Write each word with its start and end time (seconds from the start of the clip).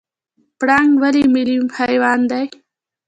پړانګ 0.59 0.91
ولې 1.01 1.23
ملي 1.33 1.57
حیوان 1.77 2.19
دی؟ 2.31 2.45